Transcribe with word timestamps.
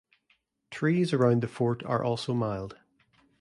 Trees 0.71 1.13
around 1.13 1.43
the 1.43 1.47
fort 1.47 1.83
are 1.83 2.03
also 2.03 2.33
mild. 2.33 2.75